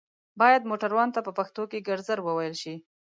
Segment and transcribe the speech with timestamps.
[0.39, 2.75] بايد موټروان ته په پښتو کې ګرځر ووئيل شي